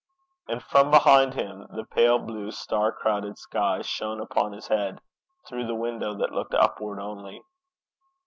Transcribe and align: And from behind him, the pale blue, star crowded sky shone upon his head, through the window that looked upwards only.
And 0.47 0.63
from 0.63 0.89
behind 0.89 1.35
him, 1.35 1.67
the 1.75 1.85
pale 1.85 2.17
blue, 2.17 2.49
star 2.49 2.91
crowded 2.91 3.37
sky 3.37 3.83
shone 3.83 4.19
upon 4.19 4.51
his 4.51 4.67
head, 4.67 4.99
through 5.47 5.67
the 5.67 5.75
window 5.75 6.15
that 6.15 6.31
looked 6.33 6.55
upwards 6.55 6.99
only. 6.99 7.43